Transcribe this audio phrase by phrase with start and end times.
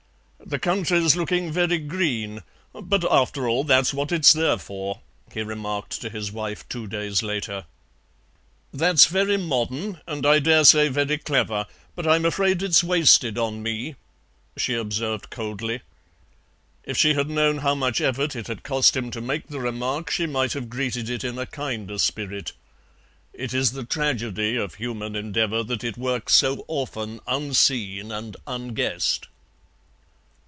[0.43, 2.41] "The country's looking very green,
[2.73, 4.99] but, after all, that's what it's there for,"
[5.31, 7.63] he remarked to his wife two days later.
[8.73, 13.63] "That's very modern, and I dare say very clever, but I'm afraid it's wasted on
[13.63, 13.95] me,"
[14.57, 15.83] she observed coldly.
[16.83, 20.09] If she had known how much effort it had cost him to make the remark
[20.11, 22.51] she might have greeted it in a kinder spirit.
[23.31, 29.27] It is the tragedy of human endeavour that it works so often unseen and unguessed.